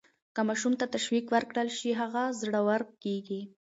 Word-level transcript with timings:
که 0.35 0.41
ماشوم 0.47 0.73
ته 0.79 0.85
تشویق 0.95 1.25
ورکړل 1.31 1.67
شي، 1.77 1.89
هغه 2.01 2.23
زړور 2.41 2.81
کیږي. 3.03 3.41